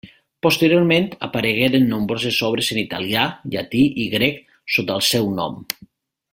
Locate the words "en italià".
2.77-3.27